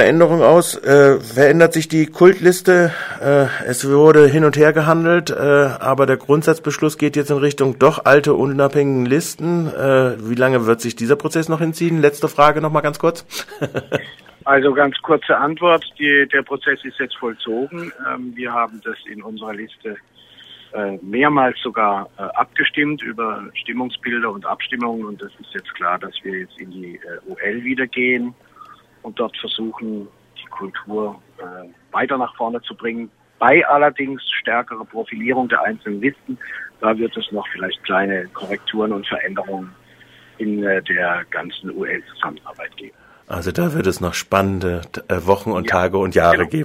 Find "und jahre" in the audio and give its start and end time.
45.98-46.38